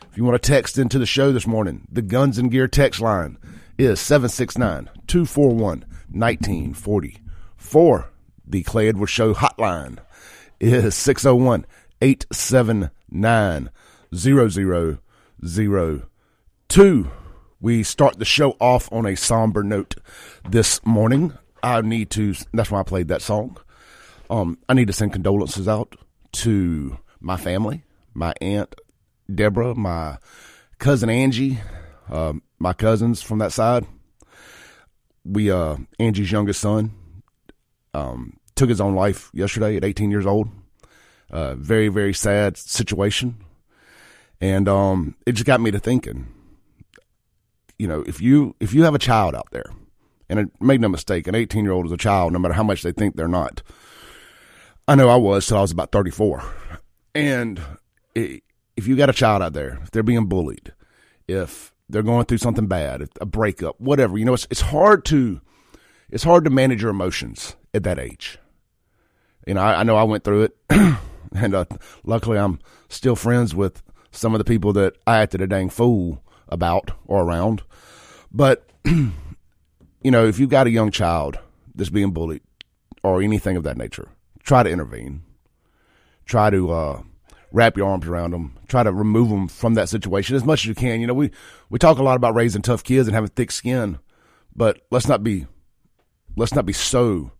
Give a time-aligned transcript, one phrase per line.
[0.09, 2.99] If you want to text into the show this morning, the Guns and Gear text
[2.99, 3.37] line
[3.77, 5.85] is 769 241
[7.57, 8.11] 1944.
[8.45, 9.97] The Clay Edwards Show hotline
[10.59, 11.65] is 601
[12.01, 13.69] 879
[16.69, 17.11] 0002.
[17.59, 19.95] We start the show off on a somber note
[20.47, 21.33] this morning.
[21.63, 23.57] I need to, that's why I played that song.
[24.29, 25.95] Um, I need to send condolences out
[26.33, 27.83] to my family,
[28.13, 28.75] my aunt
[29.33, 30.19] Deborah, my
[30.77, 31.57] cousin Angie,
[32.09, 33.87] uh, my cousins from that side.
[35.25, 36.91] We, uh, Angie's youngest son,
[37.97, 40.49] um, took his own life yesterday at 18 years old.
[41.29, 43.37] Uh, very, very sad situation.
[44.39, 46.27] And um, it just got me to thinking.
[47.79, 49.71] You know, if you if you have a child out there,
[50.29, 52.63] and it, make no mistake, an 18 year old is a child, no matter how
[52.63, 53.61] much they think they're not.
[54.87, 56.43] I know I was till I was about 34,
[57.13, 57.59] and
[58.15, 58.41] it,
[58.77, 60.73] if you got a child out there, if they're being bullied,
[61.27, 65.41] if they're going through something bad, a breakup, whatever, you know, it's it's hard to
[66.09, 68.37] it's hard to manage your emotions at that age.
[69.45, 70.57] You know, I, I know I went through it,
[71.33, 71.65] and uh,
[72.03, 76.21] luckily I'm still friends with some of the people that I acted a dang fool
[76.49, 77.63] about or around.
[78.31, 79.11] But, you
[80.03, 81.39] know, if you've got a young child
[81.73, 82.41] that's being bullied
[83.03, 84.09] or anything of that nature,
[84.43, 85.23] try to intervene.
[86.25, 87.01] Try to uh,
[87.53, 88.57] wrap your arms around them.
[88.67, 90.99] Try to remove them from that situation as much as you can.
[90.99, 91.31] You know, we,
[91.69, 93.99] we talk a lot about raising tough kids and having thick skin,
[94.55, 95.45] but let's not be
[96.35, 97.31] let's not be so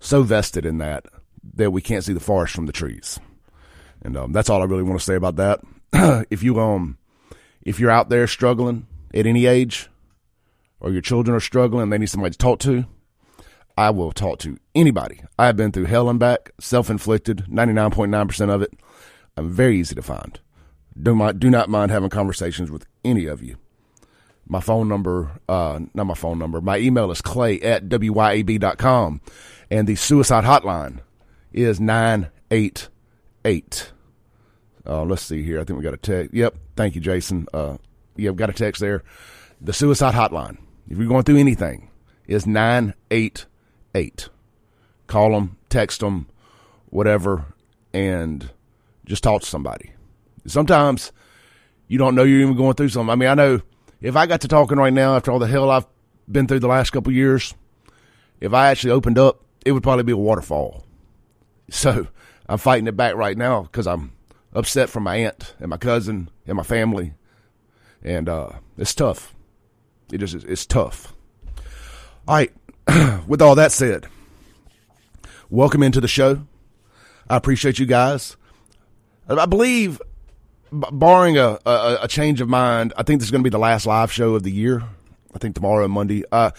[0.00, 1.06] so vested in that
[1.54, 3.20] that we can't see the forest from the trees.
[4.02, 5.60] And um, that's all I really want to say about that.
[6.30, 6.98] if you um
[7.62, 9.88] if you're out there struggling at any age,
[10.80, 12.86] or your children are struggling, they need somebody to talk to.
[13.76, 15.22] I will talk to anybody.
[15.38, 18.62] I have been through hell and back, self inflicted, ninety nine point nine percent of
[18.62, 18.72] it.
[19.36, 20.38] I'm very easy to find.
[21.00, 23.56] Do my do not mind having conversations with any of you.
[24.46, 26.60] My phone number, uh, not my phone number.
[26.60, 29.20] My email is clay at wyab.com.
[29.70, 30.98] And the suicide hotline
[31.52, 33.92] is 988
[34.86, 35.60] uh, let's see here.
[35.60, 36.34] I think we got a text.
[36.34, 36.54] Yep.
[36.76, 37.46] Thank you, Jason.
[37.52, 37.76] Uh,
[38.16, 39.02] yeah, we've got a text there.
[39.60, 41.90] The suicide hotline, if you're going through anything,
[42.26, 44.28] is 988.
[45.06, 46.28] Call them, text them,
[46.88, 47.44] whatever,
[47.92, 48.50] and
[49.04, 49.92] just talk to somebody.
[50.46, 51.12] Sometimes
[51.88, 53.10] you don't know you're even going through something.
[53.10, 53.60] I mean, I know
[54.00, 55.86] if I got to talking right now after all the hell I've
[56.30, 57.54] been through the last couple years,
[58.40, 60.84] if I actually opened up, it would probably be a waterfall.
[61.70, 62.08] So
[62.48, 64.12] I'm fighting it back right now because I'm
[64.52, 67.14] upset for my aunt and my cousin and my family,
[68.02, 69.34] and uh, it's tough.
[70.12, 71.14] It just it's tough.
[72.26, 72.52] All right.
[73.28, 74.06] With all that said,
[75.48, 76.46] welcome into the show.
[77.28, 78.36] I appreciate you guys.
[79.28, 80.02] I believe,
[80.72, 83.58] barring a, a, a change of mind, I think this is going to be the
[83.58, 84.82] last live show of the year.
[85.32, 86.24] I think tomorrow Monday.
[86.32, 86.50] Uh,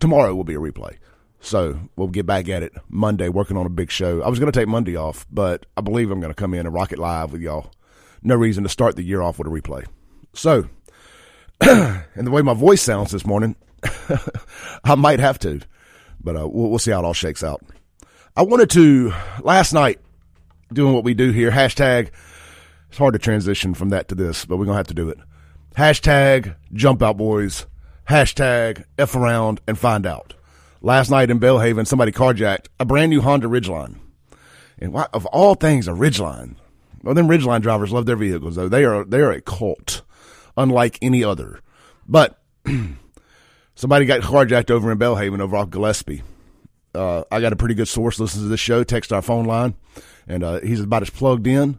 [0.00, 0.96] tomorrow will be a replay.
[1.40, 4.22] So we'll get back at it Monday, working on a big show.
[4.22, 6.66] I was going to take Monday off, but I believe I'm going to come in
[6.66, 7.70] and rock it live with y'all.
[8.22, 9.86] No reason to start the year off with a replay.
[10.32, 10.68] So,
[11.60, 13.54] and the way my voice sounds this morning,
[14.84, 15.60] I might have to,
[16.22, 17.62] but uh, we'll, we'll see how it all shakes out.
[18.36, 19.12] I wanted to
[19.42, 20.00] last night
[20.72, 21.50] doing what we do here.
[21.50, 22.10] Hashtag.
[22.88, 25.18] It's hard to transition from that to this, but we're gonna have to do it.
[25.76, 27.66] Hashtag jump out boys.
[28.08, 30.34] Hashtag f around and find out
[30.80, 33.96] last night in Belhaven, somebody carjacked a brand new Honda Ridgeline.
[34.78, 36.56] And why, of all things, a Ridgeline.
[37.02, 38.68] Well, them Ridgeline drivers love their vehicles, though.
[38.68, 40.02] They are they are a cult,
[40.56, 41.60] unlike any other.
[42.06, 42.40] But
[43.74, 46.22] somebody got carjacked over in Belhaven over off Gillespie.
[46.94, 48.82] Uh, I got a pretty good source listens to this show.
[48.82, 49.74] Text our phone line,
[50.26, 51.78] and uh, he's about as plugged in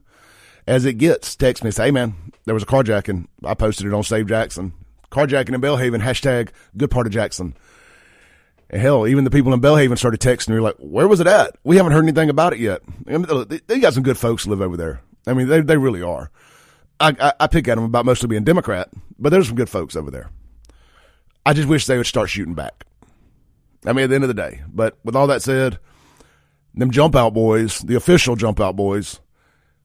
[0.67, 1.35] as it gets.
[1.35, 2.15] Text me, say, "Hey man,
[2.45, 3.27] there was a carjacking.
[3.43, 4.73] I posted it on Save Jackson.
[5.11, 6.01] Carjacking in Belhaven.
[6.01, 7.55] Hashtag good part of Jackson."
[8.71, 11.55] Hell, even the people in Belhaven started texting me like, "Where was it at?
[11.63, 14.61] We haven't heard anything about it yet." I mean, they got some good folks live
[14.61, 15.01] over there.
[15.25, 16.29] I mean, they they really are.
[16.99, 19.95] I, I, I pick at them about mostly being Democrat, but there's some good folks
[19.95, 20.29] over there.
[21.45, 22.85] I just wish they would start shooting back.
[23.85, 24.61] I mean, at the end of the day.
[24.67, 25.79] But with all that said,
[26.75, 29.19] them jump out boys, the official jump out boys,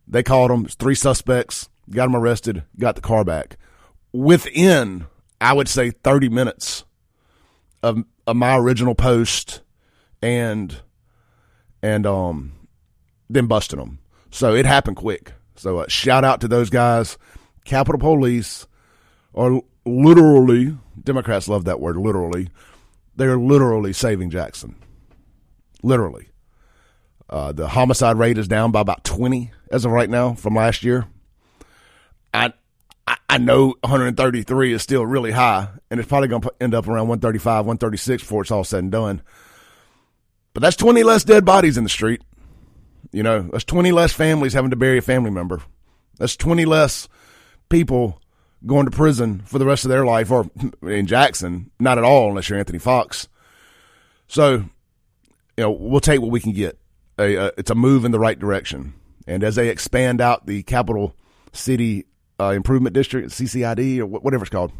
[0.07, 0.67] they called them.
[0.67, 3.57] Three suspects, got them arrested, got the car back.
[4.13, 5.07] Within,
[5.41, 6.85] I would say, 30 minutes
[7.83, 9.61] of, my original post
[10.23, 10.81] and
[11.82, 12.53] and um
[13.29, 13.99] then busting them.
[14.31, 15.32] So it happened quick.
[15.56, 17.19] So uh, shout out to those guys.
[17.65, 18.67] Capitol Police
[19.35, 22.49] are literally Democrats love that word literally.
[23.17, 24.77] They are literally saving Jackson.
[25.82, 26.29] Literally.
[27.29, 30.82] Uh, the homicide rate is down by about 20 as of right now from last
[30.82, 31.06] year.
[32.32, 32.53] I
[33.06, 37.09] I know 133 is still really high, and it's probably going to end up around
[37.09, 39.23] 135, 136 before it's all said and done.
[40.53, 42.23] But that's 20 less dead bodies in the street.
[43.11, 45.61] You know, that's 20 less families having to bury a family member.
[46.17, 47.09] That's 20 less
[47.69, 48.23] people
[48.65, 50.49] going to prison for the rest of their life, or
[50.83, 53.29] in Jackson, not at all unless you're Anthony Fox.
[54.29, 54.53] So,
[55.56, 56.79] you know, we'll take what we can get.
[57.19, 58.95] A, a, it's a move in the right direction.
[59.27, 61.17] And as they expand out the capital
[61.53, 62.06] city
[62.41, 64.73] uh, improvement district, CCID, or whatever it's called,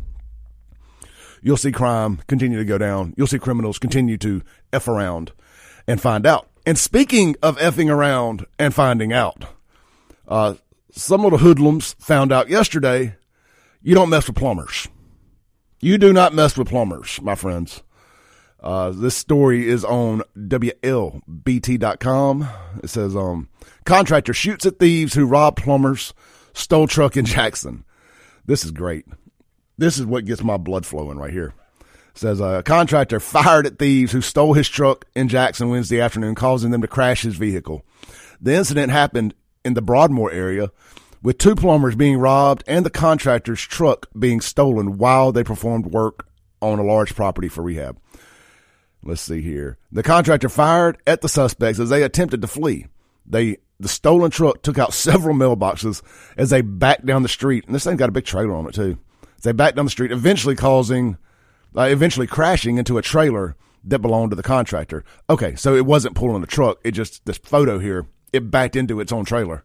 [1.43, 3.15] you'll see crime continue to go down.
[3.17, 4.43] You'll see criminals continue to
[4.73, 5.33] F around
[5.87, 6.49] and find out.
[6.67, 9.45] And speaking of effing around and finding out,
[10.27, 10.55] uh,
[10.91, 13.17] some the hoodlums found out yesterday
[13.83, 14.89] you don't mess with plumbers.
[15.81, 17.83] You do not mess with plumbers, my friends.
[18.63, 21.23] Uh, this story is on WLBT.com.
[22.83, 23.51] It says, um,
[23.85, 26.15] contractor shoots at thieves who rob plumbers,
[26.55, 27.85] stole truck in Jackson.
[28.47, 29.05] This is great.
[29.77, 31.53] This is what gets my blood flowing right here.
[31.81, 36.01] It says uh, a contractor fired at thieves who stole his truck in Jackson Wednesday
[36.01, 37.85] afternoon, causing them to crash his vehicle.
[38.41, 39.35] The incident happened
[39.65, 40.71] in the Broadmoor area
[41.23, 46.29] with two plumbers being robbed and the contractor's truck being stolen while they performed work
[46.61, 47.99] on a large property for rehab.
[49.03, 49.79] Let's see here.
[49.91, 52.87] The contractor fired at the suspects as they attempted to flee.
[53.27, 56.03] They the stolen truck took out several mailboxes
[56.37, 58.75] as they backed down the street, and this thing got a big trailer on it
[58.75, 58.99] too.
[59.43, 61.19] They backed down the street, eventually causing,
[61.77, 65.05] uh, eventually crashing into a trailer that belonged to the contractor.
[65.29, 69.01] Okay, so it wasn't pulling the truck; it just this photo here, it backed into
[69.01, 69.63] its own trailer.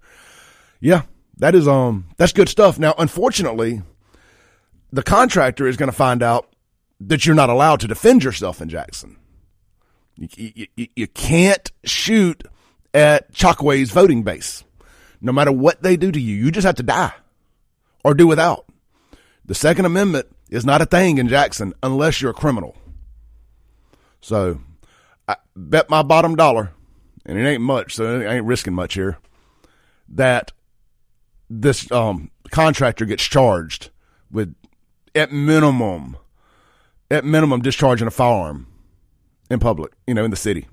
[0.81, 1.03] Yeah,
[1.37, 2.77] that is um that's good stuff.
[2.77, 3.81] Now, unfortunately,
[4.91, 6.53] the contractor is going to find out
[6.99, 9.15] that you're not allowed to defend yourself in Jackson.
[10.17, 12.43] You, you, you can't shoot
[12.93, 14.63] at Chokwe's voting base.
[15.21, 17.13] No matter what they do to you, you just have to die
[18.03, 18.65] or do without.
[19.45, 22.75] The Second Amendment is not a thing in Jackson unless you're a criminal.
[24.21, 24.59] So
[25.27, 26.71] I bet my bottom dollar,
[27.25, 29.17] and it ain't much, so I ain't risking much here,
[30.09, 30.51] that
[31.49, 33.89] this um, contractor gets charged
[34.31, 34.55] with
[35.15, 36.17] at minimum,
[37.09, 38.67] at minimum discharging a firearm
[39.49, 40.67] in public, you know, in the city.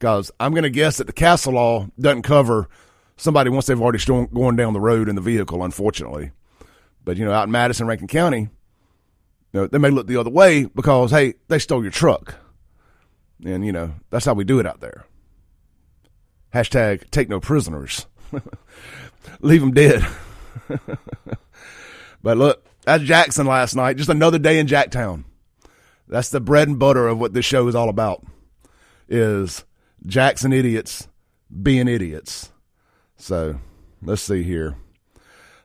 [0.00, 2.70] Because I'm going to guess that the castle law doesn't cover
[3.18, 6.32] somebody once they've already st- going down the road in the vehicle, unfortunately.
[7.04, 8.48] But, you know, out in Madison, Rankin County,
[9.52, 12.36] you know, they may look the other way because, hey, they stole your truck.
[13.44, 15.04] And, you know, that's how we do it out there.
[16.54, 18.06] Hashtag take no prisoners.
[19.42, 20.06] leave them dead.
[22.22, 23.98] but look, that's Jackson last night.
[23.98, 25.24] Just another day in Jacktown.
[26.08, 28.24] That's the bread and butter of what this show is all about.
[29.06, 29.64] Is
[30.06, 31.08] Jackson idiots
[31.62, 32.52] being idiots.
[33.16, 33.58] So
[34.02, 34.76] let's see here.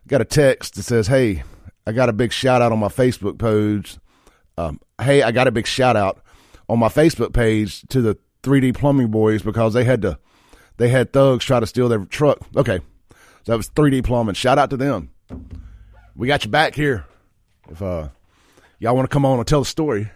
[0.07, 1.43] Got a text that says, "Hey,
[1.87, 3.97] I got a big shout out on my Facebook page.
[4.57, 6.21] Um, hey, I got a big shout out
[6.67, 10.17] on my Facebook page to the 3D Plumbing Boys because they had to,
[10.77, 12.39] they had thugs try to steal their truck.
[12.55, 14.35] Okay, so that was 3D Plumbing.
[14.35, 15.11] Shout out to them.
[16.15, 17.05] We got you back here.
[17.69, 18.09] If uh,
[18.79, 20.09] y'all want to come on and tell the story,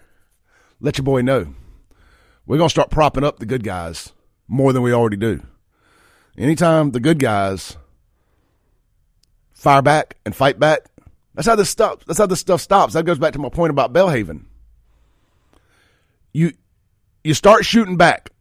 [0.80, 1.54] let your boy know.
[2.50, 4.12] We're going to start propping up the good guys
[4.48, 5.44] more than we already do.
[6.36, 7.78] Anytime the good guys
[9.54, 10.80] fire back and fight back,
[11.36, 12.06] that's how this stops.
[12.08, 12.96] That's how this stuff stops.
[12.96, 14.46] That goes back to my point about Belhaven.
[16.34, 16.54] You
[17.24, 18.32] you start shooting back.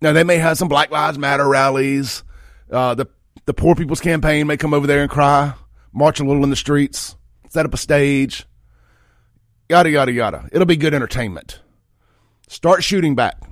[0.00, 2.24] Now they may have some Black Lives Matter rallies.
[2.70, 3.06] Uh, the
[3.44, 5.52] the Poor People's Campaign may come over there and cry,
[5.92, 7.16] march a little in the streets,
[7.50, 8.46] set up a stage,
[9.68, 10.48] yada yada yada.
[10.52, 11.60] It'll be good entertainment.
[12.48, 13.42] Start shooting back.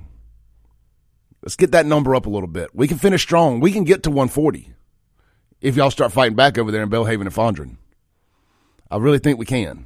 [1.41, 2.73] Let's get that number up a little bit.
[2.73, 3.59] We can finish strong.
[3.59, 4.73] We can get to 140
[5.61, 7.77] if y'all start fighting back over there in Belhaven and Fondren.
[8.89, 9.85] I really think we can.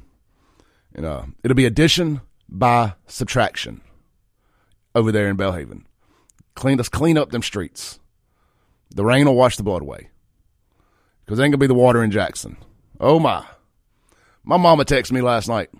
[0.94, 3.80] And uh, it'll be addition by subtraction
[4.94, 5.84] over there in Belhaven.
[6.54, 7.98] Clean us clean up them streets.
[8.90, 10.10] The rain will wash the blood away.
[11.24, 12.56] Because ain't gonna be the water in Jackson.
[12.98, 13.44] Oh my.
[14.42, 15.70] My mama texted me last night.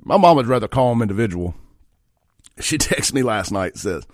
[0.00, 1.54] My mama's rather calm individual.
[2.60, 4.06] She texted me last night says,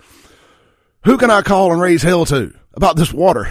[1.05, 3.49] Who can I call and raise hell to about this water?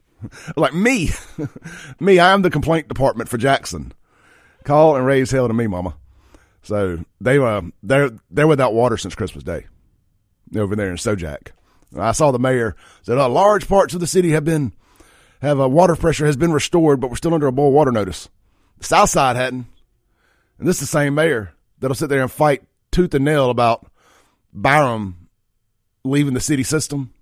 [0.56, 1.10] like me.
[2.00, 3.92] me, I am the complaint department for Jackson.
[4.64, 5.96] Call and raise hell to me, mama.
[6.62, 9.66] So they uh they're they're without water since Christmas Day
[10.54, 11.52] over there in Sojak.
[11.96, 14.72] I saw the mayor said uh, large parts of the city have been
[15.40, 17.92] have a uh, water pressure has been restored, but we're still under a boil water
[17.92, 18.28] notice.
[18.78, 19.66] The South Side hadn't,
[20.58, 23.90] and this is the same mayor that'll sit there and fight tooth and nail about
[24.62, 25.28] Byram
[26.04, 27.12] leaving the city system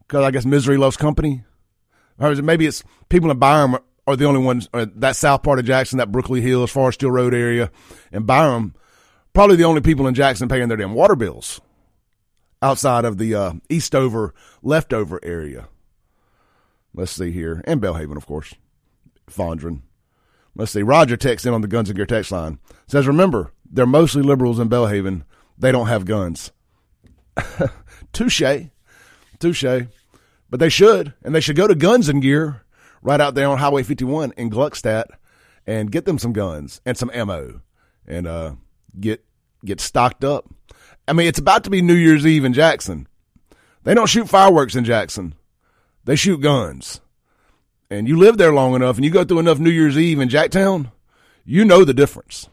[0.00, 1.44] because I guess misery loves company.
[2.18, 5.64] Or maybe it's people in Byram are the only ones, or that south part of
[5.64, 7.70] Jackson, that Brooklyn Hills, Forest Hill Road area,
[8.12, 8.74] and Byram,
[9.32, 11.60] probably the only people in Jackson paying their damn water bills
[12.62, 15.68] outside of the uh, Eastover leftover area.
[16.94, 17.62] Let's see here.
[17.66, 18.54] And Belhaven, of course.
[19.30, 19.82] Fondren.
[20.54, 20.82] Let's see.
[20.82, 22.58] Roger texts in on the Guns and Gear text line.
[22.86, 25.24] Says, remember, they're mostly liberals in Belhaven.
[25.58, 26.52] They don't have guns.
[28.12, 28.68] Touche.
[29.38, 29.86] Touche.
[30.48, 31.14] But they should.
[31.22, 32.62] And they should go to Guns and Gear
[33.02, 35.06] right out there on Highway 51 in Gluckstadt
[35.66, 37.60] and get them some guns and some ammo
[38.06, 38.54] and uh,
[38.98, 39.24] get
[39.64, 40.46] get stocked up.
[41.08, 43.08] I mean, it's about to be New Year's Eve in Jackson.
[43.84, 45.34] They don't shoot fireworks in Jackson.
[46.04, 47.00] They shoot guns.
[47.90, 50.28] And you live there long enough and you go through enough New Year's Eve in
[50.28, 50.90] Jacktown,
[51.44, 52.48] you know the difference.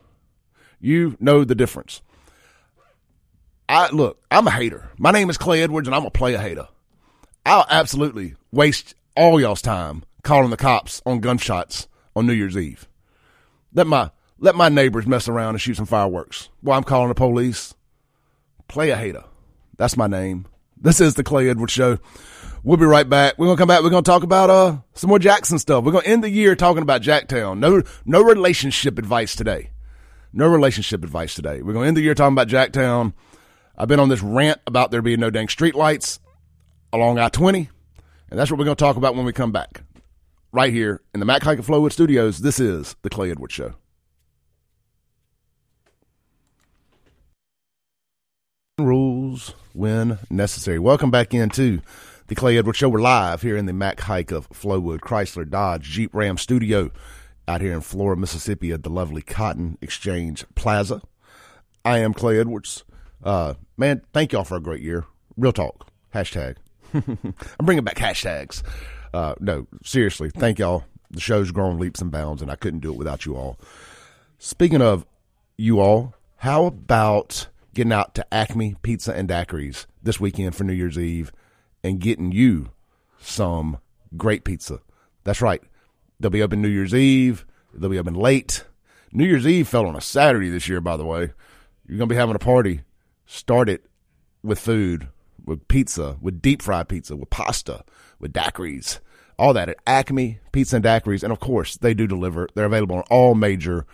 [0.80, 2.02] You know the difference.
[3.74, 4.92] I look, I'm a hater.
[5.00, 6.68] My name is Clay Edwards and I'm a play a hater.
[7.44, 12.88] I'll absolutely waste all y'all's time calling the cops on gunshots on New Year's Eve.
[13.74, 17.16] Let my let my neighbors mess around and shoot some fireworks while I'm calling the
[17.16, 17.74] police.
[18.68, 19.24] Play a hater.
[19.76, 20.46] That's my name.
[20.80, 21.98] This is the Clay Edwards Show.
[22.62, 23.40] We'll be right back.
[23.40, 23.82] We're gonna come back.
[23.82, 25.84] We're gonna talk about uh some more Jackson stuff.
[25.84, 27.58] We're gonna end the year talking about Jacktown.
[27.58, 29.72] No no relationship advice today.
[30.32, 31.64] No relationship advice today.
[31.64, 33.14] We're gonna end the year talking about Jacktown.
[33.76, 36.20] I've been on this rant about there being no dang street lights
[36.92, 37.70] along I twenty,
[38.30, 39.82] and that's what we're gonna talk about when we come back
[40.52, 42.40] right here in the Mac Haik and Flowood studios.
[42.40, 43.74] This is the Clay Edwards Show.
[48.78, 50.78] Rules when necessary.
[50.78, 51.82] Welcome back into
[52.28, 52.90] the Clay Edwards Show.
[52.90, 56.92] We're live here in the Mac Haik of Flowood Chrysler Dodge Jeep Ram studio
[57.48, 61.02] out here in Flora, Mississippi at the lovely Cotton Exchange Plaza.
[61.84, 62.84] I am Clay Edwards.
[63.24, 65.06] Uh, man, thank y'all for a great year.
[65.38, 65.88] Real talk.
[66.14, 66.58] Hashtag.
[66.94, 68.62] I'm bringing back hashtags.
[69.14, 70.84] Uh, no, seriously, thank y'all.
[71.12, 73.60] The show's grown leaps and bounds, and I couldn't do it without you all.
[74.40, 75.06] Speaking of
[75.58, 80.74] you all, how about getting out to Acme Pizza and Daiquiris this weekend for New
[80.74, 81.32] Year's Eve
[81.84, 82.72] and getting you
[83.20, 83.78] some
[84.18, 84.80] great pizza?
[85.24, 85.62] That's right.
[86.20, 87.46] They'll be open New Year's Eve.
[87.74, 88.66] They'll be open late.
[89.12, 91.32] New Year's Eve fell on a Saturday this year, by the way.
[91.88, 92.82] You're going to be having a party.
[93.34, 93.88] Start it
[94.44, 95.08] with food,
[95.44, 97.84] with pizza, with deep fried pizza, with pasta,
[98.20, 99.00] with daiquiris,
[99.40, 101.24] all that at Acme Pizza and Daiquiris.
[101.24, 102.48] And of course, they do deliver.
[102.54, 103.88] They're available on all major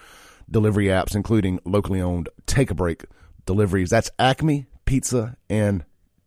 [0.51, 3.05] delivery apps, including locally owned Take a Break
[3.45, 3.89] deliveries.
[3.89, 5.85] That's Acme Pizza and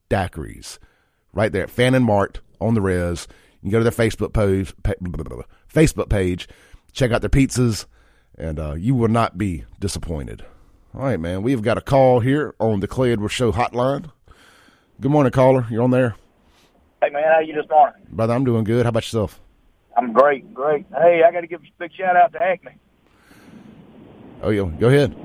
[0.09, 0.79] Daiquiris.
[1.35, 3.29] Right there at Fannin Mart on the res.
[3.61, 4.75] You can go to their Facebook page,
[5.71, 6.49] Facebook page,
[6.93, 7.85] check out their pizzas,
[8.39, 10.47] and uh, you will not be disappointed.
[10.95, 11.43] All right, man.
[11.43, 14.11] We've got a call here on the Clay Edwards Show hotline.
[15.01, 15.67] Good morning, caller.
[15.71, 16.17] You're on there.
[17.03, 18.03] Hey man, how you this morning?
[18.11, 18.85] Brother, I'm doing good.
[18.85, 19.41] How about yourself?
[19.97, 20.85] I'm great, great.
[20.91, 22.73] Hey, I got to give a big shout out to Acme.
[24.43, 24.69] Oh, yeah.
[24.79, 25.17] Go ahead.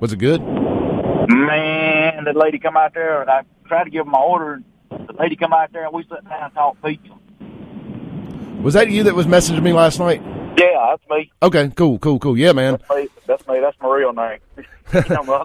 [0.00, 0.40] Was it good?
[0.42, 4.62] Man, the lady come out there and I tried to give my order.
[4.90, 7.14] And the lady come out there and we sat down and talked pizza.
[8.62, 10.22] Was that you that was messaging me last night?
[10.58, 11.30] Yeah, that's me.
[11.40, 12.36] Okay, cool, cool, cool.
[12.36, 12.78] Yeah, man.
[13.68, 13.82] That's me.
[13.82, 13.82] That's me.
[13.82, 14.38] That's my real name.
[14.94, 15.44] you know,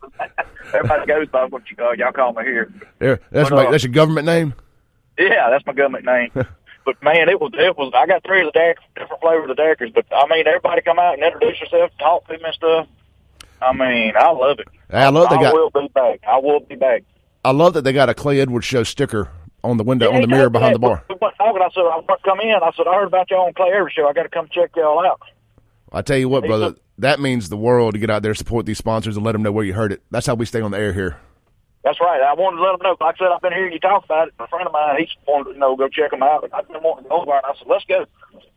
[0.73, 1.95] everybody goes by what you call.
[1.95, 2.73] Y'all call me here.
[2.99, 4.53] There, that's But, my uh, that's your government name.
[5.17, 6.31] Yeah, that's my government name.
[6.85, 7.91] but man, it was it was.
[7.95, 9.91] I got three of the Dac different flavors of the Dackers.
[9.93, 12.87] But I mean, everybody come out and introduce yourself, talk to me and stuff.
[13.61, 14.67] I mean, I love it.
[14.89, 15.53] I love they I got.
[15.53, 16.19] will be back.
[16.27, 17.03] I will be back.
[17.45, 19.29] I love that they got a Clay Edwards show sticker
[19.63, 21.03] on the window on the mirror behind the bar.
[21.09, 21.61] we went talking.
[21.61, 22.55] I said, I want to come in.
[22.61, 24.07] I said, I heard about y'all on Clay Everett show.
[24.07, 25.21] I got to come check y'all out.
[25.91, 28.77] I tell you what, brother, that means the world to get out there support these
[28.77, 30.01] sponsors and let them know where you heard it.
[30.11, 31.17] That's how we stay on the air here.
[31.83, 32.21] That's right.
[32.21, 32.95] I wanted to let them know.
[33.05, 34.33] Like I said, I've been hearing you talk about it.
[34.39, 36.49] A friend of mine, he's wanted to you know go check them out.
[36.53, 38.05] I've been wanting to go over, and I said, let's go.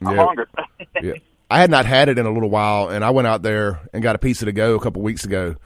[0.06, 0.24] I'm Yeah.
[0.26, 0.44] hungry.
[1.02, 1.12] Yeah.
[1.50, 4.02] I had not had it in a little while, and I went out there and
[4.02, 5.56] got a piece of to go a couple weeks ago.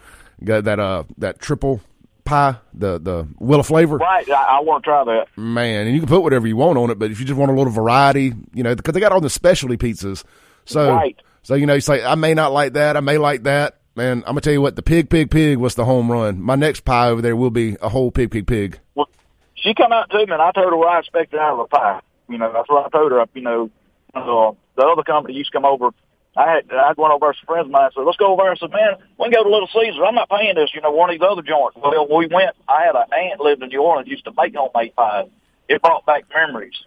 [0.45, 1.81] Got that uh that triple
[2.25, 3.97] pie, the the wheel of flavor.
[3.97, 4.29] right.
[4.31, 5.27] I, I want to try that.
[5.37, 7.51] man, and you can put whatever you want on it, but if you just want
[7.51, 10.23] a little variety, you know, because they got all the specialty pizzas.
[10.67, 11.17] So, Right.
[11.43, 13.77] So you know, you say I may not like that, I may like that.
[13.97, 16.41] Man, I'm gonna tell you what, the pig, pig, pig was the home run.
[16.41, 18.79] My next pie over there will be a whole pig, pig, pig.
[18.95, 19.09] Well,
[19.55, 21.67] she come out to me, and I told her what I expected out of a
[21.67, 22.01] pie.
[22.29, 23.25] You know, that's what I told her.
[23.35, 23.71] You know,
[24.15, 25.91] uh, the other company used to come over.
[26.37, 27.87] I had I'd went over to some friends of mine.
[27.87, 30.01] and said, "Let's go over there." I said, "Man, we can go to Little Caesars.
[30.07, 30.71] I'm not paying this.
[30.73, 32.55] You know, one of these other joints." Well, we went.
[32.69, 35.27] I had an aunt lived in New Orleans used to make homemade pies.
[35.69, 36.85] It brought back memories.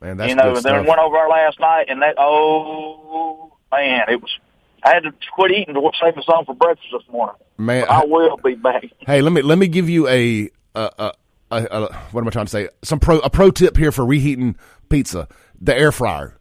[0.00, 0.86] Man, that's you know, good and then stuff.
[0.86, 4.30] went over there last night, and that oh man, it was.
[4.84, 7.34] I had to quit eating to save me some for breakfast this morning.
[7.58, 8.84] Man, I will be back.
[9.00, 11.12] Hey, let me let me give you a, a,
[11.50, 12.68] a, what am I trying to say?
[12.82, 14.56] Some pro a pro tip here for reheating
[14.88, 15.28] pizza:
[15.60, 16.38] the air fryer.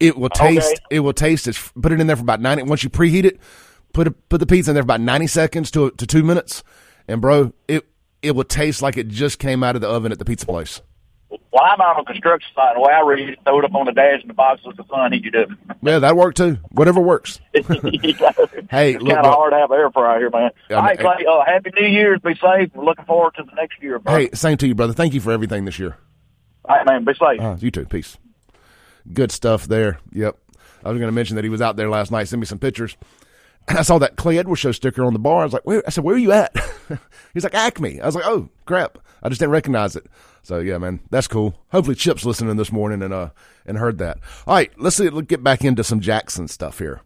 [0.00, 0.66] It will taste.
[0.66, 0.96] Okay.
[0.96, 1.46] It will taste.
[1.46, 2.64] It's, put it in there for about ninety.
[2.64, 3.38] Once you preheat it,
[3.92, 6.64] put it, put the pizza in there for about ninety seconds to to two minutes,
[7.06, 7.86] and bro, it
[8.22, 10.80] it will taste like it just came out of the oven at the pizza place.
[11.30, 12.74] Well, I'm out on a construction site.
[12.74, 14.76] The way I read it, throw it up on the dash in the box with
[14.76, 15.12] the sun.
[15.12, 15.46] He could do
[15.82, 16.58] Yeah, that worked too.
[16.70, 17.40] Whatever works.
[18.70, 20.50] Hey, it's look, kind of hard to have air fryer here, man.
[20.70, 20.98] All right.
[20.98, 21.24] Clay.
[21.26, 22.20] Uh, happy New Year's.
[22.20, 22.70] Be safe.
[22.74, 24.14] We're looking forward to the next year, bro.
[24.14, 24.92] Hey, same to you, brother.
[24.92, 25.96] Thank you for everything this year.
[26.66, 27.04] All right, man.
[27.04, 27.40] Be safe.
[27.40, 27.86] Uh, you too.
[27.86, 28.18] Peace.
[29.10, 30.00] Good stuff there.
[30.12, 30.36] Yep.
[30.84, 32.28] I was going to mention that he was out there last night.
[32.28, 32.96] Send me some pictures.
[33.68, 35.40] I saw that Clay Edwards show sticker on the bar.
[35.40, 35.82] I was like, where?
[35.86, 36.54] I said, where are you at?
[37.34, 38.00] He's like, Acme.
[38.00, 38.98] I was like, oh crap.
[39.22, 40.06] I just didn't recognize it.
[40.48, 41.54] So yeah, man, that's cool.
[41.72, 43.28] Hopefully Chip's listening this morning and uh
[43.66, 44.16] and heard that.
[44.46, 45.10] All right, let's see.
[45.10, 47.02] Let's get back into some Jackson stuff here.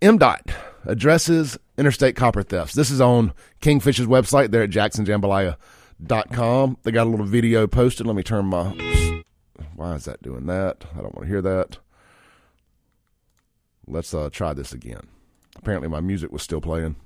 [0.00, 0.54] MDOT
[0.86, 2.72] addresses interstate copper thefts.
[2.72, 4.50] This is on Kingfish's website.
[4.50, 6.78] They're at jacksonjambalaya.com.
[6.82, 8.06] They got a little video posted.
[8.06, 9.22] Let me turn my.
[9.76, 10.86] Why is that doing that?
[10.94, 11.76] I don't want to hear that.
[13.86, 15.08] Let's uh, try this again.
[15.56, 16.96] Apparently, my music was still playing.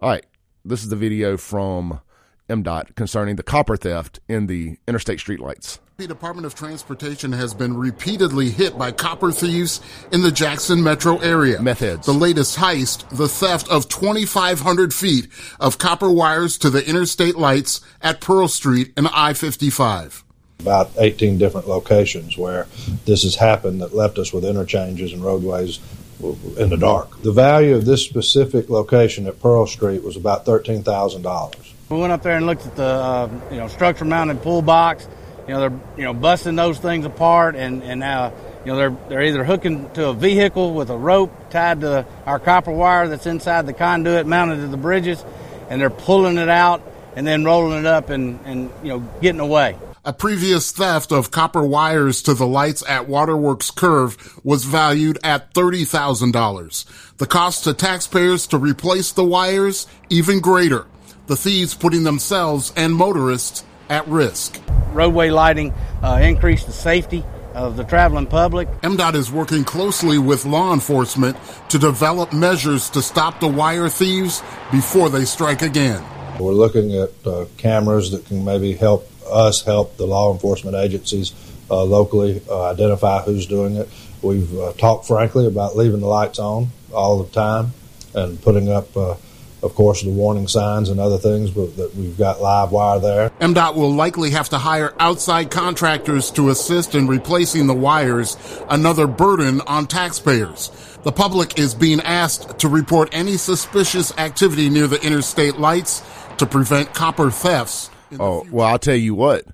[0.00, 0.24] All right.
[0.64, 2.00] This is the video from
[2.48, 5.78] MDOT concerning the copper theft in the interstate streetlights.
[5.98, 9.80] The Department of Transportation has been repeatedly hit by copper thieves
[10.12, 11.60] in the Jackson metro area.
[11.62, 12.04] Meth heads.
[12.06, 15.28] The latest heist, the theft of 2,500 feet
[15.58, 20.22] of copper wires to the interstate lights at Pearl Street and I-55.
[20.60, 22.66] about 18 different locations where
[23.06, 25.78] this has happened that left us with interchanges and roadways
[26.18, 27.22] w- w- in the dark.
[27.22, 31.72] The value of this specific location at Pearl Street was about $13,000.
[31.88, 35.06] We went up there and looked at the uh, you know structure mounted pull box.
[35.46, 38.32] You know they're you know busting those things apart and and uh,
[38.64, 42.40] you know they're they're either hooking to a vehicle with a rope tied to our
[42.40, 45.24] copper wire that's inside the conduit mounted to the bridges,
[45.70, 46.82] and they're pulling it out
[47.14, 49.76] and then rolling it up and and you know getting away.
[50.04, 55.52] A previous theft of copper wires to the lights at Waterworks Curve was valued at
[55.52, 57.16] $30,000.
[57.16, 60.86] The cost to taxpayers to replace the wires even greater.
[61.26, 64.60] The thieves putting themselves and motorists at risk.
[64.92, 68.68] Roadway lighting uh, increase the safety of the traveling public.
[68.82, 71.36] MDOT is working closely with law enforcement
[71.70, 76.04] to develop measures to stop the wire thieves before they strike again.
[76.38, 81.34] We're looking at uh, cameras that can maybe help us help the law enforcement agencies
[81.70, 83.88] uh, locally uh, identify who's doing it.
[84.22, 87.72] We've uh, talked frankly about leaving the lights on all the time
[88.14, 89.16] and putting up, uh,
[89.62, 93.30] of course, the warning signs and other things, but that we've got live wire there.
[93.40, 98.36] MDOT will likely have to hire outside contractors to assist in replacing the wires,
[98.68, 100.70] another burden on taxpayers.
[101.02, 106.02] The public is being asked to report any suspicious activity near the interstate lights
[106.38, 107.90] to prevent copper thefts.
[108.10, 109.46] in the Oh, well, I'll tell you what.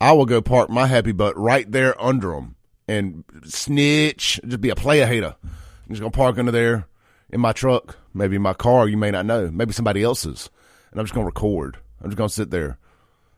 [0.00, 2.56] I will go park my happy butt right there under them
[2.88, 5.36] and snitch, just be a player hater.
[5.42, 6.86] I'm just going to park under there
[7.30, 10.50] in my truck, maybe my car, you may not know, maybe somebody else's.
[10.90, 11.78] And I'm just going to record.
[12.00, 12.78] I'm just going to sit there.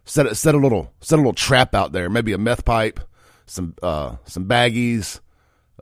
[0.04, 3.00] Set, a- set a little, set a little trap out there, maybe a meth pipe,
[3.46, 5.20] some, uh, some baggies,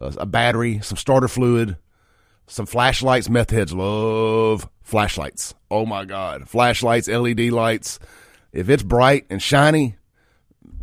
[0.00, 1.76] uh, a battery, some starter fluid,
[2.46, 3.28] some flashlights.
[3.28, 5.54] Meth heads love flashlights.
[5.70, 6.48] Oh my God.
[6.48, 7.98] Flashlights, LED lights.
[8.52, 9.96] If it's bright and shiny,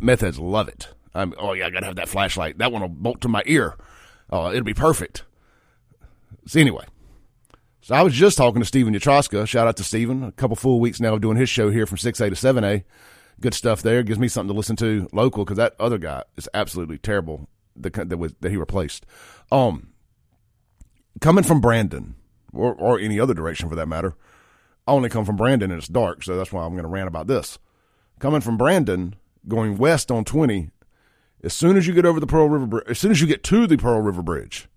[0.00, 0.88] meth heads love it.
[1.14, 2.58] I'm, oh yeah, I gotta have that flashlight.
[2.58, 3.76] That one will bolt to my ear.
[4.30, 5.24] Oh, it'll be perfect.
[6.46, 6.84] So anyway,
[7.82, 9.46] So I was just talking to Stephen Yatroska.
[9.48, 10.22] Shout out to Stephen.
[10.22, 12.84] A couple full weeks now of doing his show here from 6A to 7A.
[13.40, 14.02] Good stuff there.
[14.02, 17.94] Gives me something to listen to local because that other guy is absolutely terrible that,
[17.94, 19.06] that, was, that he replaced.
[19.50, 19.88] Um,
[21.20, 22.16] coming from Brandon
[22.52, 24.14] or, or any other direction for that matter,
[24.86, 27.08] I only come from Brandon and it's dark, so that's why I'm going to rant
[27.08, 27.58] about this.
[28.18, 29.16] Coming from Brandon,
[29.48, 30.70] going west on 20,
[31.42, 33.42] as soon as you get over the Pearl River Bridge, as soon as you get
[33.44, 34.68] to the Pearl River Bridge,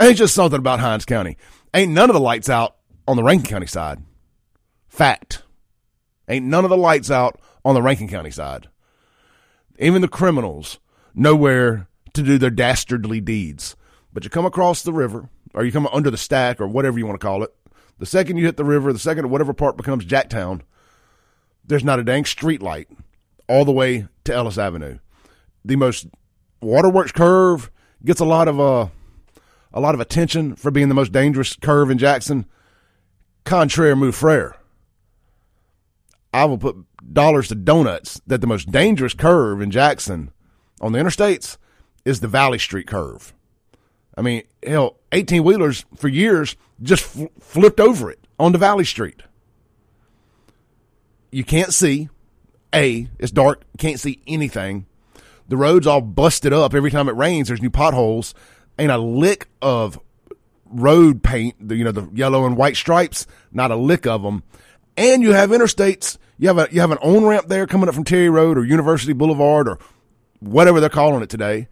[0.00, 1.36] ain't just something about Hinds County.
[1.74, 2.76] Ain't none of the lights out
[3.06, 4.02] on the Rankin County side.
[4.88, 5.42] Fact.
[6.28, 8.68] Ain't none of the lights out on the Rankin County side.
[9.78, 10.78] Even the criminals
[11.14, 13.76] nowhere to do their dastardly deeds.
[14.12, 17.06] But you come across the river, or you come under the stack, or whatever you
[17.06, 17.54] want to call it.
[17.98, 20.62] The second you hit the river, the second whatever part becomes Jacktown,
[21.64, 22.88] there's not a dang street light
[23.48, 24.98] all the way to Ellis Avenue.
[25.64, 26.06] The most
[26.62, 27.70] waterworks curve
[28.04, 28.88] gets a lot of uh,
[29.72, 32.46] a lot of attention for being the most dangerous curve in Jackson.
[33.44, 34.56] Contraire move frere.
[36.32, 36.76] I will put
[37.12, 40.30] dollars to donuts that the most dangerous curve in Jackson
[40.80, 41.56] on the interstates
[42.04, 43.32] is the Valley Street curve.
[44.16, 48.84] I mean, hell, 18 wheelers for years just fl- flipped over it on the Valley
[48.84, 49.22] Street.
[51.30, 52.08] You can't see.
[52.74, 53.62] A, it's dark.
[53.78, 54.86] Can't see anything.
[55.48, 56.74] The road's all busted up.
[56.74, 58.34] Every time it rains, there's new potholes.
[58.78, 59.98] Ain't a lick of
[60.66, 64.42] road paint, you know, the yellow and white stripes, not a lick of them.
[64.96, 66.18] And you have interstates.
[66.38, 68.64] You have a, you have an on ramp there coming up from Terry Road or
[68.64, 69.78] University Boulevard or
[70.40, 71.68] whatever they're calling it today.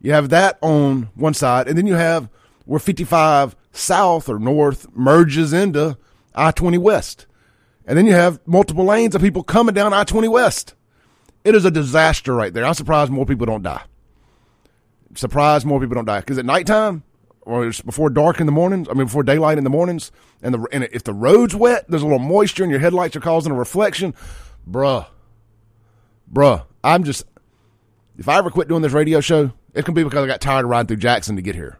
[0.00, 2.28] You have that on one side, and then you have
[2.64, 5.96] where 55 south or north merges into
[6.34, 7.26] I 20 west.
[7.86, 10.74] And then you have multiple lanes of people coming down I 20 west.
[11.44, 12.64] It is a disaster right there.
[12.64, 13.82] I'm surprised more people don't die.
[15.14, 16.20] Surprised more people don't die.
[16.20, 17.02] Because at nighttime,
[17.42, 20.54] or it's before dark in the mornings, I mean, before daylight in the mornings, and,
[20.54, 23.52] the, and if the road's wet, there's a little moisture and your headlights are causing
[23.52, 24.14] a reflection.
[24.68, 25.06] Bruh.
[26.32, 26.64] Bruh.
[26.84, 27.24] I'm just,
[28.18, 30.64] if I ever quit doing this radio show, it can be because I got tired
[30.64, 31.78] of riding through Jackson to get here.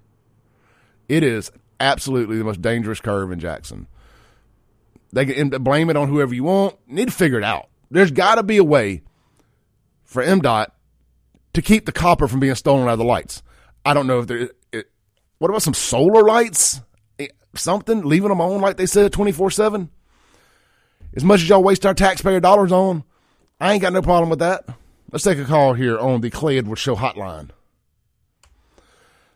[1.09, 3.87] It is absolutely the most dangerous curve in Jackson.
[5.13, 6.77] They can blame it on whoever you want.
[6.87, 7.69] need to figure it out.
[7.91, 9.03] There's got to be a way
[10.05, 10.69] for MDOT
[11.53, 13.43] to keep the copper from being stolen out of the lights.
[13.85, 14.51] I don't know if there.
[14.73, 14.91] It,
[15.39, 16.81] what about some solar lights?
[17.19, 19.91] Eh, something leaving them on like they said twenty four seven.
[21.15, 23.05] As much as y'all waste our taxpayer dollars on,
[23.61, 24.65] I ain't got no problem with that.
[25.11, 27.51] Let's take a call here on the Clay Edwards Show hotline.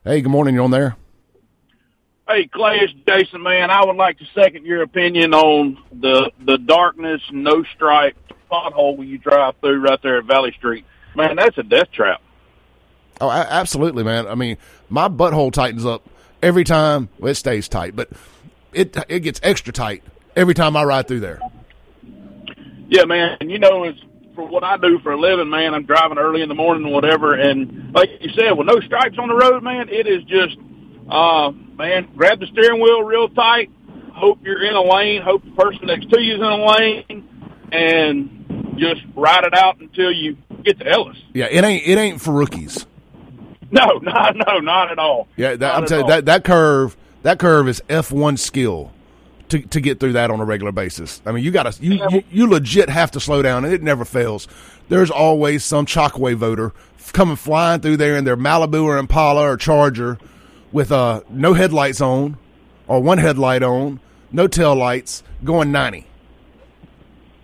[0.04, 0.54] Hey, good morning.
[0.54, 0.96] You're on there.
[2.28, 3.70] Hey, Clay, it's Jason, man.
[3.70, 8.16] I would like to second your opinion on the the darkness, no stripe
[8.50, 10.84] pothole when you drive through right there at Valley Street.
[11.14, 12.20] Man, that's a death trap.
[13.20, 14.26] Oh, absolutely, man.
[14.26, 14.56] I mean,
[14.88, 16.02] my butthole tightens up
[16.42, 17.08] every time.
[17.18, 18.10] Well, it stays tight, but
[18.72, 20.02] it it gets extra tight
[20.34, 21.40] every time I ride through there.
[22.88, 23.36] Yeah, man.
[23.40, 24.00] And you know, it's
[24.34, 27.34] for what I do for a living, man, I'm driving early in the morning, whatever.
[27.34, 30.56] And like you said, with no stripes on the road, man, it is just,
[31.08, 33.70] uh, man, grab the steering wheel real tight.
[34.12, 35.22] Hope you're in a lane.
[35.22, 37.28] Hope the person next to you is in a lane,
[37.72, 41.16] and just ride it out until you get to Ellis.
[41.32, 42.86] Yeah, it ain't it ain't for rookies.
[43.70, 45.28] No, no, no, not at all.
[45.36, 48.92] Yeah, that, I'm telling you, that that curve that curve is F one skill
[49.48, 51.20] to to get through that on a regular basis.
[51.26, 53.82] I mean, you got to you, you, you legit have to slow down, and it
[53.82, 54.48] never fails.
[54.88, 56.72] There's always some Chokwe voter
[57.12, 60.18] coming flying through there in their Malibu or Impala or Charger
[60.72, 62.36] with uh no headlights on
[62.86, 64.00] or one headlight on,
[64.32, 66.06] no tail lights, going ninety.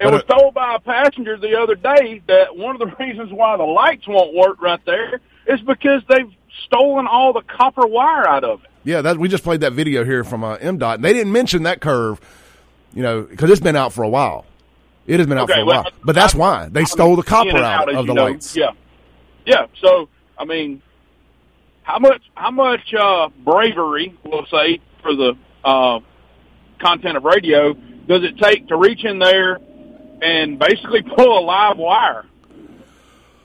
[0.00, 3.56] It was told by a passenger the other day that one of the reasons why
[3.56, 6.32] the lights won't work right there is because they've
[6.66, 8.70] stolen all the copper wire out of it.
[8.82, 11.64] Yeah, that we just played that video here from uh, MDOT, and they didn't mention
[11.64, 12.18] that curve,
[12.94, 14.46] you know, because it's been out for a while.
[15.06, 17.22] It has been out okay, for a well, while, but that's why they stole the
[17.22, 18.24] copper out, out of the know.
[18.24, 18.56] lights.
[18.56, 18.70] Yeah,
[19.44, 19.66] yeah.
[19.82, 20.08] So
[20.38, 20.80] I mean,
[21.82, 26.00] how much how much uh, bravery, we'll say, for the uh,
[26.78, 27.74] content of radio
[28.06, 29.58] does it take to reach in there
[30.22, 32.24] and basically pull a live wire?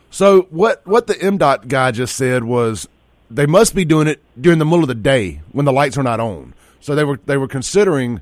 [0.10, 2.88] So what what the MDOT guy just said was
[3.30, 6.04] they must be doing it during the middle of the day when the lights are
[6.04, 6.54] not on.
[6.80, 8.22] So they were they were considering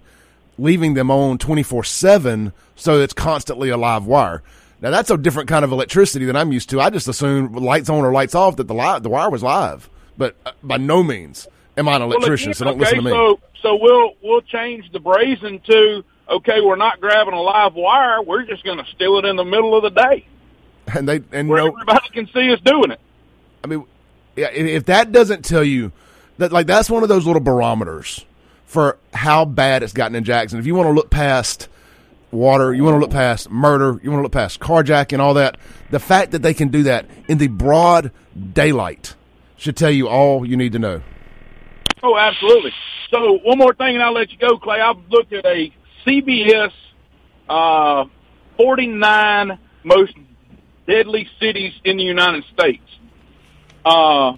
[0.58, 4.42] leaving them on 24/7 so it's constantly a live wire.
[4.82, 6.82] Now that's a different kind of electricity than I'm used to.
[6.82, 9.90] I just assumed lights on or lights off that the li- the wire was live.
[10.18, 13.04] But uh, by no means am I an electrician, well, so don't okay, listen to
[13.04, 13.12] me.
[13.12, 18.22] So so we'll we'll change the brazen to okay, we're not grabbing a live wire,
[18.22, 20.28] we're just going to steal it in the middle of the day.
[20.94, 23.00] And they and where no, everybody can see us doing it.
[23.64, 23.86] I mean,
[24.36, 25.94] yeah, if that doesn't tell you
[26.40, 28.26] that, like, that's one of those little barometers
[28.66, 30.60] for how bad it's gotten in Jackson.
[30.60, 31.70] If you want to look past
[32.32, 35.36] water, you want to look past murder, you want to look past carjacking, and all
[35.36, 35.58] that.
[35.90, 38.12] The fact that they can do that in the broad
[38.54, 39.16] daylight
[39.56, 41.02] should tell you all you need to know.
[42.02, 42.74] Oh, absolutely.
[43.10, 44.82] So one more thing, and I'll let you go, Clay.
[44.82, 45.72] I've looked at a
[46.06, 46.72] CBS
[47.50, 48.06] uh,
[48.58, 50.14] 49 most
[50.88, 52.84] deadly cities in the United States.
[53.86, 54.34] Uh,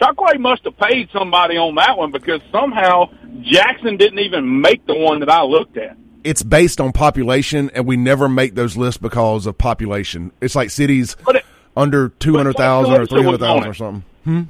[0.00, 3.10] Chokwe must have paid somebody on that one because somehow
[3.42, 5.96] Jackson didn't even make the one that I looked at.
[6.24, 10.32] It's based on population, and we never make those lists because of population.
[10.40, 11.44] It's like cities it,
[11.76, 14.48] under 200,000 or Tuscaloosa was 300,000 or something.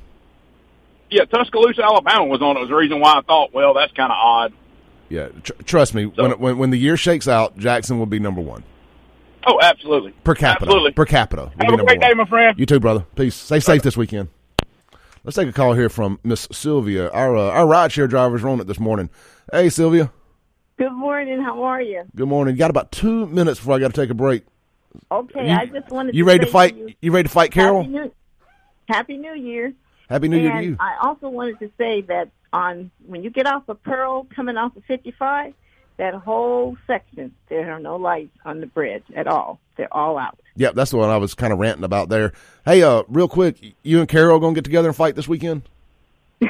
[1.10, 2.60] yeah, Tuscaloosa, Alabama was on it.
[2.60, 4.52] Was the reason why I thought, well, that's kind of odd.
[5.12, 6.10] Yeah, tr- trust me.
[6.16, 8.64] So- when, when when the year shakes out, Jackson will be number one
[9.46, 10.12] Oh, absolutely.
[10.24, 10.64] per capita.
[10.66, 10.92] Absolutely.
[10.92, 12.08] Per capita, will be Have a number great one.
[12.10, 12.58] day, my friend.
[12.58, 13.04] You too, brother.
[13.16, 13.34] Peace.
[13.34, 14.28] Stay safe this weekend.
[15.24, 17.10] Let's take a call here from Miss Sylvia.
[17.10, 19.10] Our uh, our rideshare drivers are on it this morning.
[19.52, 20.10] Hey, Sylvia.
[20.78, 21.40] Good morning.
[21.42, 22.04] How are you?
[22.16, 22.54] Good morning.
[22.54, 24.44] You got about two minutes before I got to take a break.
[25.10, 26.14] Okay, You- I just wanted.
[26.14, 26.76] You to ready to say fight?
[26.76, 27.82] you, You ready to fight, Carol?
[27.82, 28.12] Happy New,
[28.88, 29.72] Happy New Year.
[30.08, 30.76] Happy New Year and to you.
[30.80, 34.76] I also wanted to say that on when you get off of Pearl, coming off
[34.76, 35.54] of 55,
[35.98, 39.60] that whole section there are no lights on the bridge at all.
[39.76, 40.38] They're all out.
[40.56, 42.32] Yep, that's the one I was kind of ranting about there.
[42.64, 45.62] Hey, uh, real quick, you and Carol gonna get together and fight this weekend?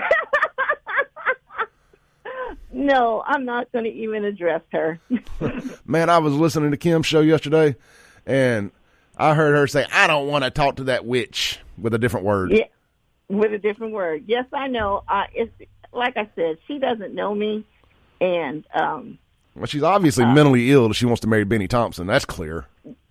[2.74, 4.98] No, I'm not going to even address her.
[5.86, 7.76] Man, I was listening to Kim's show yesterday,
[8.24, 8.70] and
[9.18, 12.24] I heard her say, "I don't want to talk to that witch" with a different
[12.24, 12.50] word.
[12.52, 12.64] yeah,
[13.28, 14.24] with a different word.
[14.26, 15.04] Yes, I know.
[15.06, 15.52] Uh, it's
[15.92, 17.64] like I said, she doesn't know me,
[18.20, 19.18] and um,
[19.54, 20.90] Well, she's obviously mentally ill.
[20.90, 22.06] if She wants to marry Bennie Thompson.
[22.06, 22.66] That's clear.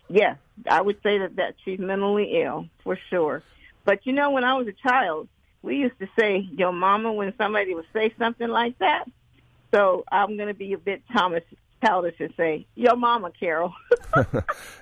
[0.09, 0.37] Yes,
[0.69, 3.43] I would say that, that she's mentally ill for sure.
[3.85, 5.27] But you know, when I was a child,
[5.61, 9.05] we used to say "your mama" when somebody would say something like that.
[9.73, 11.43] So I'm going to be a bit Thomas
[11.83, 13.73] childish and say "your mama, Carol."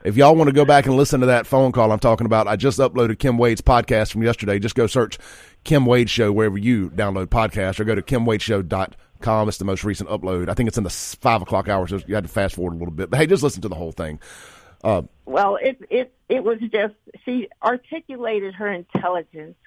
[0.03, 2.47] If y'all want to go back and listen to that phone call I'm talking about,
[2.47, 4.57] I just uploaded Kim Wade's podcast from yesterday.
[4.57, 5.17] Just go search
[5.63, 9.47] Kim Wade Show wherever you download podcasts or go to kimwadeshow.com.
[9.49, 10.49] It's the most recent upload.
[10.49, 12.77] I think it's in the five o'clock hour, so you had to fast forward a
[12.77, 13.09] little bit.
[13.09, 14.19] But hey, just listen to the whole thing.
[14.83, 19.57] Uh, well, it it it was just she articulated her intelligence,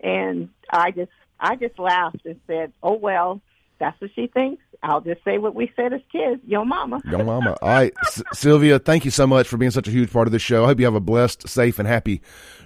[0.00, 3.40] and I just I just laughed and said, "Oh well."
[3.80, 4.62] That's what she thinks.
[4.82, 6.40] I'll just say what we said as kids.
[6.46, 7.00] Yo, mama.
[7.10, 7.56] Yo, mama.
[7.60, 10.32] All right, S- Sylvia, thank you so much for being such a huge part of
[10.32, 10.64] this show.
[10.64, 12.20] I hope you have a blessed, safe, and happy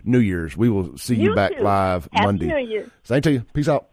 [0.05, 0.57] New Year's.
[0.57, 1.63] We will see you, You back too.
[1.63, 2.47] live Happy Monday.
[2.47, 2.91] New Year.
[3.05, 3.45] Same to you.
[3.55, 3.89] Peace out.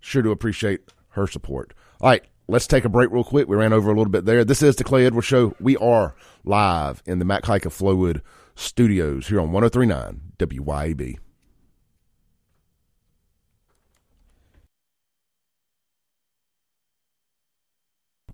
[0.00, 0.80] Sure to appreciate
[1.10, 1.72] her support.
[2.00, 3.48] All right, let's take a break real quick.
[3.48, 4.44] We ran over a little bit there.
[4.44, 5.54] This is the Clay Edwards Show.
[5.60, 8.20] We are live in the Mac Haik of Flowood
[8.56, 11.18] studios here on 1039 WYAB.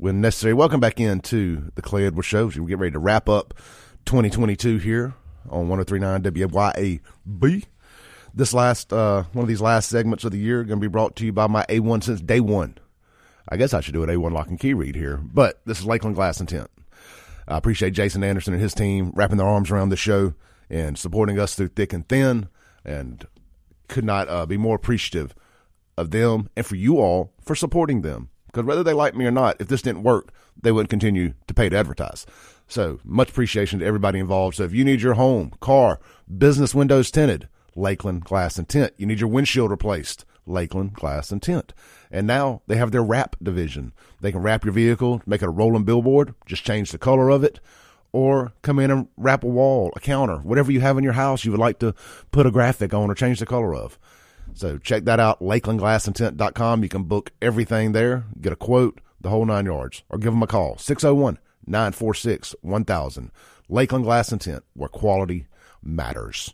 [0.01, 0.55] When necessary.
[0.55, 2.47] Welcome back into the Clay Edwards Show.
[2.47, 3.53] We get ready to wrap up
[4.07, 5.15] 2022 here
[5.51, 7.65] on 1039 WYAB.
[8.33, 11.17] This last uh, one of these last segments of the year going to be brought
[11.17, 12.79] to you by my A1 since day one.
[13.47, 15.87] I guess I should do an A1 lock and key read here, but this is
[15.87, 16.71] Lakeland Glass and Tint.
[17.47, 20.33] I appreciate Jason Anderson and his team wrapping their arms around the show
[20.71, 22.49] and supporting us through thick and thin,
[22.87, 23.27] and
[23.89, 25.35] could not uh, be more appreciative
[25.99, 28.31] of them and for you all for supporting them.
[28.53, 31.55] Because whether they like me or not, if this didn't work, they wouldn't continue to
[31.55, 32.27] pay to advertise.
[32.67, 34.57] So much appreciation to everybody involved.
[34.57, 36.01] So if you need your home, car,
[36.39, 38.93] business windows tinted, Lakeland Glass and Tint.
[38.97, 41.73] You need your windshield replaced, Lakeland Glass and Tint.
[42.11, 43.93] And now they have their wrap division.
[44.21, 47.45] They can wrap your vehicle, make it a rolling billboard, just change the color of
[47.45, 47.61] it,
[48.13, 51.45] or come in and wrap a wall, a counter, whatever you have in your house
[51.45, 51.95] you would like to
[52.33, 53.99] put a graphic on or change the color of.
[54.55, 56.83] So check that out, lakelandglassandtint.com.
[56.83, 60.43] You can book everything there, get a quote, the whole nine yards, or give them
[60.43, 63.31] a call, 601 946 1000.
[63.69, 65.47] Lakeland Glass and Tint, where quality
[65.83, 66.53] matters.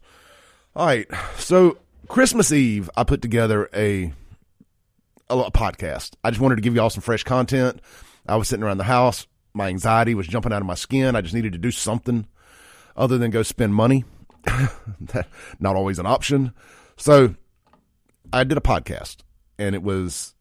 [0.74, 1.08] All right.
[1.38, 1.78] So
[2.08, 4.12] Christmas Eve, I put together a,
[5.30, 6.12] a, a podcast.
[6.22, 7.80] I just wanted to give y'all some fresh content.
[8.28, 9.26] I was sitting around the house.
[9.54, 11.16] My anxiety was jumping out of my skin.
[11.16, 12.26] I just needed to do something
[12.94, 14.04] other than go spend money.
[15.58, 16.52] Not always an option.
[16.98, 17.34] So
[18.32, 19.18] I did a podcast
[19.58, 20.34] and it was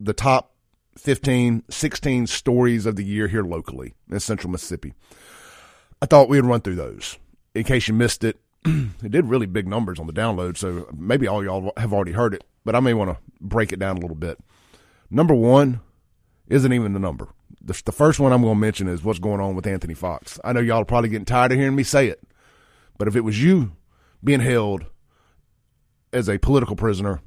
[0.00, 0.54] the top
[0.96, 4.94] 15, 16 stories of the year here locally in central Mississippi.
[6.02, 7.18] I thought we'd run through those
[7.54, 8.38] in case you missed it.
[8.64, 12.34] it did really big numbers on the download, so maybe all y'all have already heard
[12.34, 14.38] it, but I may want to break it down a little bit.
[15.10, 15.80] Number one
[16.48, 17.28] isn't even the number.
[17.62, 20.40] The, the first one I'm going to mention is what's going on with Anthony Fox.
[20.44, 22.22] I know y'all are probably getting tired of hearing me say it,
[22.96, 23.72] but if it was you
[24.22, 24.86] being held
[26.12, 27.20] as a political prisoner,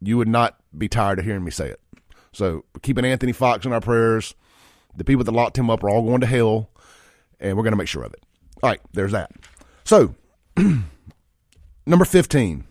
[0.00, 1.80] you would not be tired of hearing me say it.
[2.32, 4.34] So keeping Anthony Fox in our prayers.
[4.94, 6.70] The people that locked him up are all going to hell,
[7.38, 8.22] and we're going to make sure of it.
[8.62, 9.30] All right, there's that.
[9.84, 10.14] So,
[11.86, 12.64] number 15,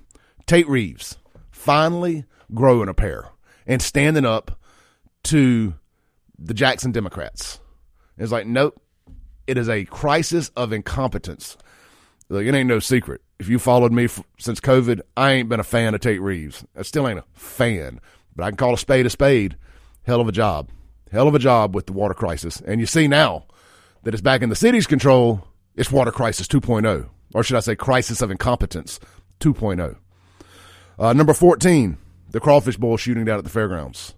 [0.47, 1.17] Tate Reeves
[1.51, 3.29] finally growing a pair
[3.67, 4.59] and standing up
[5.25, 5.75] to
[6.37, 7.59] the Jackson Democrats.
[8.17, 8.81] It's like, nope,
[9.47, 11.57] it is a crisis of incompetence.
[12.29, 13.21] It ain't no secret.
[13.39, 14.07] If you followed me
[14.39, 16.65] since COVID, I ain't been a fan of Tate Reeves.
[16.75, 17.99] I still ain't a fan,
[18.35, 19.57] but I can call a spade a spade.
[20.03, 20.69] Hell of a job.
[21.11, 22.61] Hell of a job with the water crisis.
[22.65, 23.45] And you see now
[24.03, 27.09] that it's back in the city's control, it's water crisis 2.0.
[27.33, 28.99] Or should I say crisis of incompetence
[29.39, 29.97] 2.0.
[30.97, 31.97] Uh, number 14,
[32.31, 34.15] the Crawfish Bowl shooting down at the fairgrounds.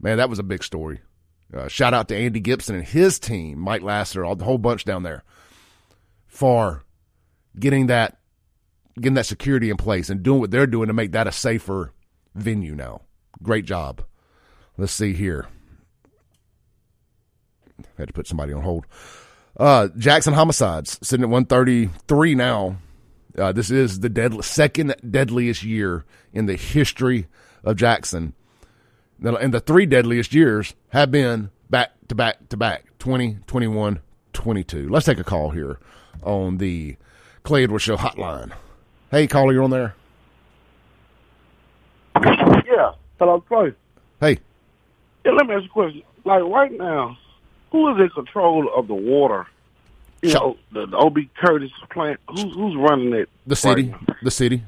[0.00, 1.00] Man, that was a big story.
[1.52, 4.84] Uh, shout out to Andy Gibson and his team, Mike Lasser, all the whole bunch
[4.84, 5.24] down there,
[6.26, 6.84] for
[7.58, 8.18] getting that
[8.96, 11.92] getting that security in place and doing what they're doing to make that a safer
[12.34, 13.02] venue now.
[13.42, 14.02] Great job.
[14.76, 15.46] Let's see here.
[17.96, 18.86] Had to put somebody on hold.
[19.56, 22.76] Uh, Jackson homicides sitting at 133 now.
[23.38, 27.26] Uh, this is the second deadliest year in the history
[27.64, 28.34] of Jackson.
[29.22, 34.00] And the three deadliest years have been back to back to back 20, 21,
[34.32, 34.88] 22.
[34.88, 35.78] Let's take a call here
[36.22, 36.96] on the
[37.42, 38.52] Clay Edwards Show hotline.
[39.10, 39.94] Hey, caller, you're on there.
[42.16, 42.92] Yeah.
[43.18, 43.72] Hello, Clay.
[44.20, 44.38] Hey.
[45.24, 46.02] Yeah, let me ask you a question.
[46.24, 47.16] Like right now,
[47.72, 49.46] who is in control of the water?
[50.22, 52.20] You know, the, the OB Curtis plant.
[52.28, 53.28] Who's who's running it?
[53.46, 53.88] The city.
[53.88, 54.62] Right the city.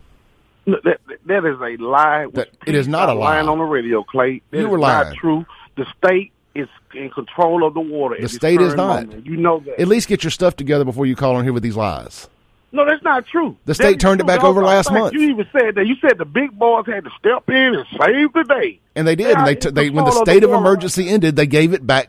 [0.64, 2.26] No, that that is a lie.
[2.32, 3.36] That, it is not a lie.
[3.36, 4.40] Lying on the radio, Clay.
[4.50, 5.08] That you were lying.
[5.08, 5.44] Not true.
[5.76, 8.16] The state is in control of the water.
[8.20, 9.06] The state is not.
[9.06, 9.26] Moment.
[9.26, 9.80] You know that.
[9.80, 12.28] At least get your stuff together before you call on here with these lies.
[12.72, 13.56] No, that's not true.
[13.66, 15.12] The state turned it back over last month.
[15.12, 15.86] You even said that.
[15.86, 18.80] You said the big boys had to step in and save the day.
[18.96, 19.26] And they did.
[19.26, 21.74] They and they, t- they when the state of, the of emergency ended, they gave
[21.74, 22.08] it back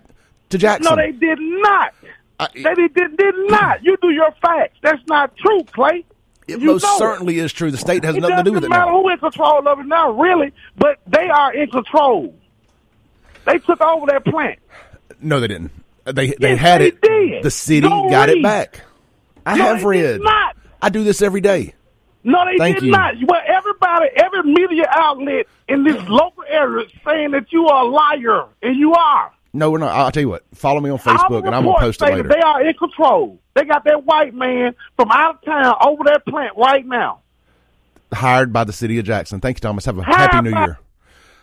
[0.49, 0.95] to Jackson.
[0.95, 1.93] No, they did not.
[2.39, 3.84] I, they did, did not.
[3.84, 4.78] You do your facts.
[4.82, 6.06] That's not true, Clay.
[6.47, 7.45] It you most certainly it.
[7.45, 7.71] is true.
[7.71, 8.76] The state has it nothing to do with it now.
[8.76, 12.36] It doesn't matter who in control of it now, really, but they are in control.
[13.45, 14.60] They took over that plant.
[15.21, 15.71] No, they didn't.
[16.06, 17.02] They they yes, had they it.
[17.02, 17.43] Did.
[17.43, 18.38] The city Go got read.
[18.38, 18.82] it back.
[19.45, 20.21] I no, have read.
[20.21, 20.52] not.
[20.83, 21.73] I do this every day.
[22.25, 22.91] No, they Thank did you.
[22.91, 23.15] not.
[23.27, 27.87] Well, everybody, every media outlet in this local area is saying that you are a
[27.87, 29.31] liar, and you are.
[29.53, 29.91] No, we're not.
[29.95, 30.43] I'll tell you what.
[30.53, 32.27] Follow me on Facebook, and I'm gonna post it later.
[32.27, 33.39] They are in control.
[33.55, 37.19] They got that white man from out of town over that plant right now.
[38.13, 39.39] Hired by the city of Jackson.
[39.39, 39.85] Thank you, Thomas.
[39.85, 40.79] Have a Hired happy New by- Year.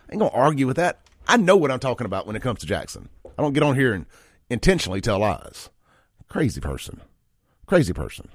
[0.09, 0.98] I ain't gonna argue with that.
[1.29, 3.09] I know what I'm talking about when it comes to Jackson.
[3.38, 4.07] I don't get on here and
[4.48, 5.70] intentionally tell lies.
[6.29, 7.00] Crazy person.
[7.66, 8.29] Crazy person.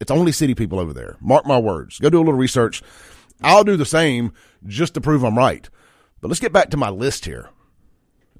[0.00, 1.16] It's only city people over there.
[1.20, 1.98] Mark my words.
[1.98, 2.82] Go do a little research.
[3.42, 4.32] I'll do the same
[4.66, 5.68] just to prove I'm right.
[6.20, 7.50] But let's get back to my list here.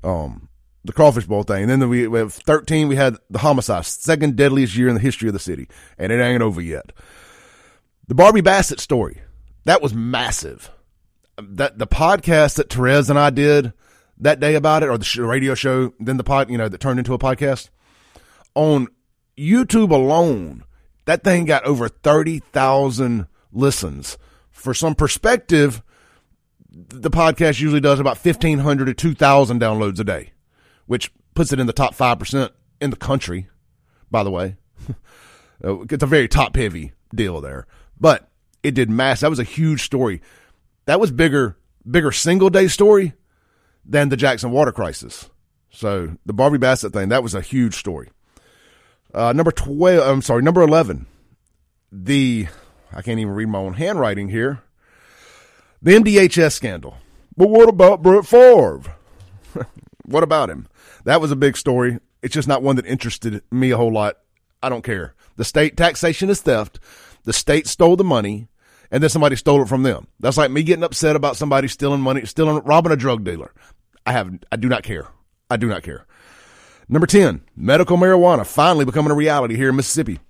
[0.02, 0.48] Um,
[0.84, 1.70] the crawfish bowl thing.
[1.70, 2.88] And then we, we have 13.
[2.88, 6.20] We had the homicide, second deadliest year in the history of the city, and it
[6.20, 6.92] ain't over yet.
[8.08, 9.20] The Barbie Bassett story
[9.66, 10.70] that was massive.
[11.36, 13.72] That the podcast that Therese and I did
[14.16, 16.98] that day about it, or the radio show, then the pod, you know, that turned
[16.98, 17.68] into a podcast
[18.54, 18.86] on
[19.36, 20.62] YouTube alone.
[21.06, 24.18] That thing got over 30,000 listens.
[24.50, 25.82] For some perspective,
[26.70, 30.32] the podcast usually does about 1,500 to 2,000 downloads a day,
[30.86, 33.48] which puts it in the top 5% in the country,
[34.10, 34.56] by the way.
[35.60, 37.66] it's a very top heavy deal there.
[37.98, 38.28] But
[38.62, 39.20] it did mass.
[39.20, 40.20] That was a huge story.
[40.86, 41.56] That was bigger,
[41.88, 43.14] bigger single day story
[43.84, 45.30] than the Jackson water crisis.
[45.70, 48.10] So the Barbie Bassett thing, that was a huge story.
[49.16, 51.06] Uh, number 12, I'm sorry, number 11,
[51.90, 52.48] the,
[52.92, 54.60] I can't even read my own handwriting here.
[55.80, 56.98] The MDHS scandal.
[57.34, 58.82] But what about Brett Favre?
[60.04, 60.68] what about him?
[61.04, 61.98] That was a big story.
[62.22, 64.18] It's just not one that interested me a whole lot.
[64.62, 65.14] I don't care.
[65.36, 66.78] The state taxation is theft.
[67.24, 68.48] The state stole the money
[68.90, 70.08] and then somebody stole it from them.
[70.20, 73.54] That's like me getting upset about somebody stealing money, stealing, robbing a drug dealer.
[74.04, 75.08] I have, I do not care.
[75.50, 76.06] I do not care.
[76.88, 80.20] Number 10, medical marijuana finally becoming a reality here in Mississippi.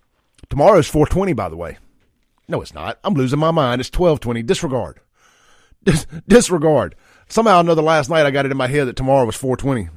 [0.48, 1.78] Tomorrow is 420, by the way.
[2.48, 2.98] No, it's not.
[3.04, 3.80] I'm losing my mind.
[3.80, 4.42] It's 1220.
[4.42, 5.00] Disregard.
[5.84, 6.94] Dis- disregard.
[7.28, 9.88] Somehow or another last night I got it in my head that tomorrow was 420.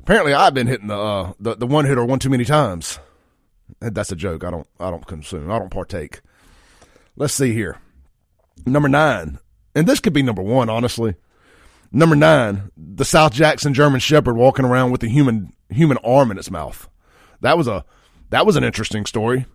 [0.00, 2.98] Apparently I've been hitting the, uh, the, the one hitter one too many times.
[3.80, 4.44] That's a joke.
[4.44, 5.50] I don't, I don't consume.
[5.50, 6.20] I don't partake.
[7.16, 7.78] Let's see here.
[8.64, 9.38] Number nine,
[9.74, 11.14] and this could be number one, honestly.
[11.92, 16.38] Number nine, the South Jackson German Shepherd walking around with a human human arm in
[16.38, 16.88] its mouth.
[17.40, 17.84] That was a
[18.30, 19.46] that was an interesting story.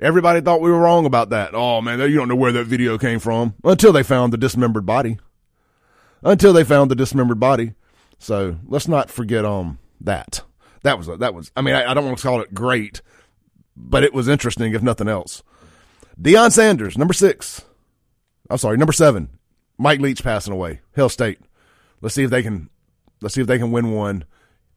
[0.00, 1.54] Everybody thought we were wrong about that.
[1.54, 4.86] Oh man, you don't know where that video came from until they found the dismembered
[4.86, 5.18] body.
[6.22, 7.74] until they found the dismembered body.
[8.18, 10.42] So let's not forget um that.
[10.82, 11.52] That was that was.
[11.54, 13.02] I mean, I, I don't want to call it great,
[13.76, 15.42] but it was interesting if nothing else.
[16.20, 17.62] Deion Sanders, number six.
[18.50, 19.28] I'm sorry, number seven.
[19.78, 20.80] Mike Leach passing away.
[20.94, 21.38] Hill State.
[22.02, 22.68] Let's see if they can.
[23.22, 24.24] Let's see if they can win one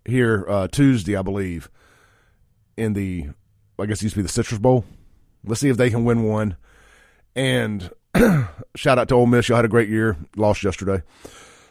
[0.06, 1.70] here uh, Tuesday, I believe.
[2.78, 3.30] In the,
[3.80, 4.86] I guess it used to be the Citrus Bowl.
[5.44, 6.56] Let's see if they can win one.
[7.36, 7.90] And
[8.76, 9.50] shout out to Ole Miss.
[9.50, 10.16] Y'all had a great year.
[10.36, 11.04] Lost yesterday.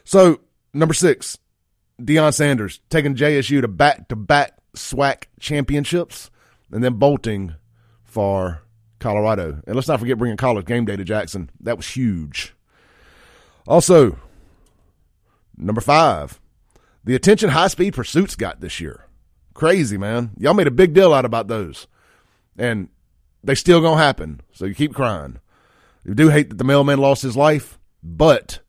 [0.03, 0.41] So
[0.73, 1.37] number six,
[2.01, 6.29] Deion Sanders taking JSU to back to back SWAC championships,
[6.71, 7.55] and then bolting
[8.03, 8.61] for
[8.99, 9.61] Colorado.
[9.65, 11.49] And let's not forget bringing college game day to Jackson.
[11.61, 12.53] That was huge.
[13.67, 14.19] Also,
[15.57, 16.39] number five,
[17.03, 19.05] the attention high speed pursuits got this year.
[19.53, 20.31] Crazy, man.
[20.37, 21.87] Y'all made a big deal out about those.
[22.57, 22.89] And
[23.43, 24.41] they still gonna happen.
[24.51, 25.39] So you keep crying.
[26.03, 28.59] You do hate that the mailman lost his life, but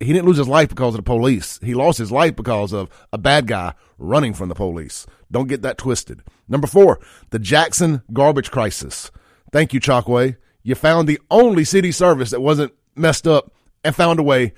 [0.00, 1.58] he didn't lose his life because of the police.
[1.62, 5.06] He lost his life because of a bad guy running from the police.
[5.30, 6.22] Don't get that twisted.
[6.48, 6.98] Number four,
[7.30, 9.10] the Jackson garbage crisis.
[9.52, 10.36] Thank you, Chokwe.
[10.62, 13.52] You found the only city service that wasn't messed up
[13.84, 14.54] and found a way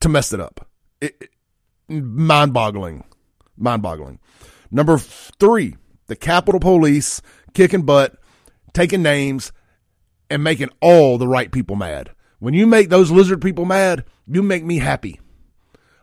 [0.00, 0.68] to mess it up.
[1.06, 1.30] It,
[1.88, 3.04] it, mind boggling.
[3.56, 4.18] Mind boggling.
[4.70, 5.76] Number three,
[6.08, 7.22] the Capitol Police
[7.54, 8.16] kicking butt,
[8.72, 9.52] taking names,
[10.28, 12.10] and making all the right people mad.
[12.38, 15.20] When you make those lizard people mad, you make me happy.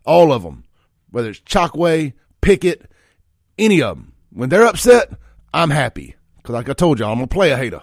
[0.06, 0.64] All of them.
[1.12, 2.90] Whether it's Chokwe, Pickett,
[3.58, 4.14] any of them.
[4.32, 5.12] When they're upset,
[5.54, 6.16] I'm happy.
[6.38, 7.82] Because like I told you, I'm a player hater.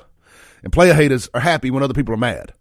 [0.62, 2.54] And player haters are happy when other people are mad.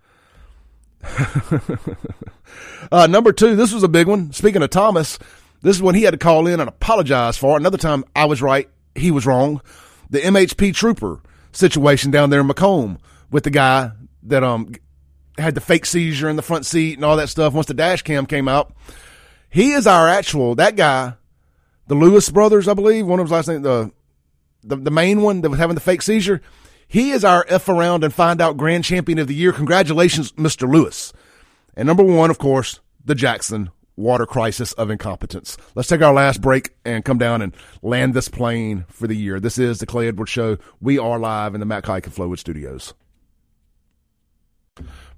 [2.92, 4.32] uh, number two, this was a big one.
[4.32, 5.20] Speaking of Thomas,
[5.62, 7.58] this is when he had to call in and apologize for.
[7.58, 9.62] Another time I was right, he was wrong.
[10.10, 11.22] The MHP trooper
[11.52, 13.00] situation down there in McComb
[13.32, 13.92] with the guy
[14.24, 14.74] that um
[15.38, 17.54] had the fake seizure in the front seat and all that stuff.
[17.54, 18.74] Once the dash cam came out,
[19.50, 21.14] he is our actual that guy,
[21.88, 23.06] the Lewis brothers, I believe.
[23.06, 23.92] One of his last name, the
[24.64, 26.42] the the main one that was having the fake seizure.
[26.92, 29.54] He is our F around and find out grand champion of the year.
[29.54, 30.68] Congratulations, Mr.
[30.68, 31.14] Lewis.
[31.76, 35.56] And number one, of course, the Jackson water crisis of incompetence.
[35.76, 39.40] Let's take our last break and come down and land this plane for the year.
[39.40, 40.58] This is the Clay Edwards Show.
[40.82, 42.96] We are live in the Mac Haik and Flowood Studios.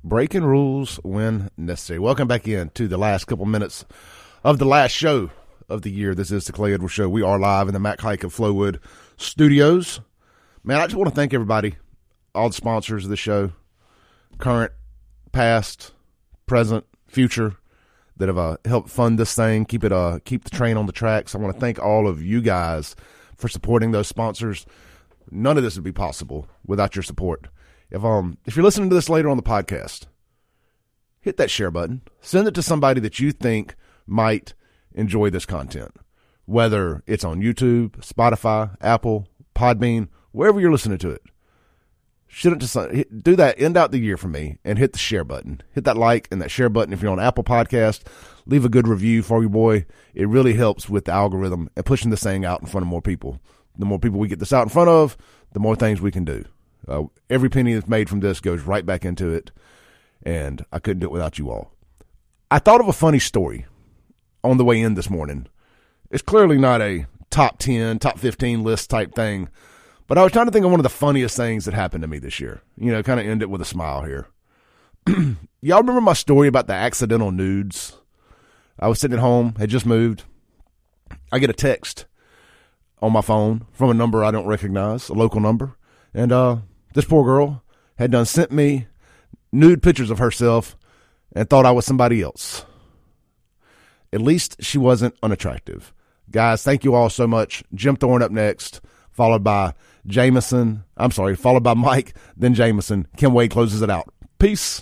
[0.04, 2.00] Breaking rules when necessary.
[2.00, 3.86] Welcome back in to the last couple minutes
[4.44, 5.30] of the last show
[5.70, 6.14] of the year.
[6.14, 7.08] This is the Clay Edwards Show.
[7.08, 8.80] We are live in the Mac Haik and Flowood
[9.16, 10.02] Studios.
[10.64, 11.76] Man, I just want to thank everybody,
[12.36, 13.52] all the sponsors of the show,
[14.38, 14.72] current,
[15.32, 15.92] past,
[16.46, 17.56] present, future,
[18.18, 20.92] that have uh, helped fund this thing, keep it uh, keep the train on the
[20.92, 21.34] tracks.
[21.34, 22.96] I want to thank all of you guys
[23.36, 24.68] for supporting those sponsors.
[25.32, 27.48] None of this would be possible without your support.
[27.90, 30.06] If um if you're listening to this later on the podcast,
[31.22, 32.02] hit that share button.
[32.22, 34.54] Send it to somebody that you think might
[34.94, 35.96] enjoy this content.
[36.46, 41.22] Whether it's on YouTube, Spotify, Apple, Podbean, wherever you're listening to it.
[42.28, 42.78] Shouldn't just
[43.24, 43.60] do that.
[43.60, 45.62] End out the year for me and hit the share button.
[45.74, 46.94] Hit that like and that share button.
[46.94, 48.04] If you're on Apple Podcast,
[48.46, 49.86] leave a good review for your boy.
[50.14, 53.02] It really helps with the algorithm and pushing this thing out in front of more
[53.02, 53.42] people.
[53.78, 55.18] The more people we get this out in front of,
[55.52, 56.46] the more things we can do.
[56.88, 59.52] Uh, every penny that's made from this goes right back into it,
[60.24, 61.74] and I couldn't do it without you all.
[62.50, 63.66] I thought of a funny story
[64.44, 65.48] on the way in this morning.
[66.10, 69.50] It's clearly not a top 10, top 15 list type thing,
[70.12, 72.08] but I was trying to think of one of the funniest things that happened to
[72.10, 72.62] me this year.
[72.76, 74.28] You know, kind of end it with a smile here.
[75.62, 77.98] Y'all remember my story about the accidental nudes?
[78.78, 80.26] I was sitting at home, had just moved.
[81.32, 82.08] I get a text
[83.02, 85.78] on my phone from a number I don't recognize, a local number.
[86.14, 86.58] And uh,
[86.94, 87.64] this poor girl
[87.98, 88.88] had done sent me
[89.54, 90.76] nude pictures of herself
[91.34, 92.66] and thought I was somebody else.
[94.12, 95.94] At least she wasn't unattractive.
[96.30, 97.64] Guys, thank you all so much.
[97.74, 98.82] Jim Thorne up next,
[99.12, 99.74] followed by
[100.06, 100.84] Jameson.
[100.98, 103.08] I'm sorry, followed by Mike, then Jameson.
[103.18, 104.14] Kim Wade closes it out.
[104.40, 104.82] Peace.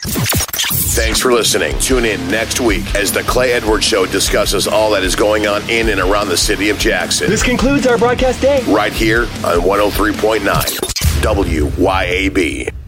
[0.00, 1.76] Thanks for listening.
[1.80, 5.68] Tune in next week as the Clay Edwards Show discusses all that is going on
[5.68, 7.28] in and around the city of Jackson.
[7.28, 8.62] This concludes our broadcast day.
[8.68, 10.40] Right here on 103.9
[11.22, 12.83] WYAB.